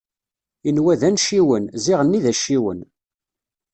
Inwa 0.69 0.93
d 0.99 1.01
anciwen, 1.07 1.65
ziɣenni 1.83 2.19
d 2.25 2.27
acciwen. 2.31 2.79